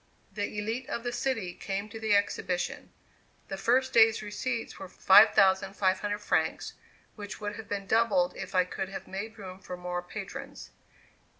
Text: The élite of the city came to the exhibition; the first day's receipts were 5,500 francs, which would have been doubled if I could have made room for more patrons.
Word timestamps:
The 0.33 0.41
élite 0.59 0.87
of 0.87 1.03
the 1.03 1.11
city 1.11 1.53
came 1.53 1.87
to 1.89 1.99
the 1.99 2.15
exhibition; 2.15 2.91
the 3.49 3.55
first 3.55 3.93
day's 3.93 4.23
receipts 4.23 4.79
were 4.79 4.89
5,500 4.89 6.17
francs, 6.17 6.73
which 7.15 7.39
would 7.39 7.55
have 7.55 7.69
been 7.69 7.85
doubled 7.85 8.35
if 8.35 8.55
I 8.55 8.63
could 8.63 8.89
have 8.89 9.07
made 9.07 9.37
room 9.37 9.59
for 9.59 9.77
more 9.77 10.01
patrons. 10.01 10.71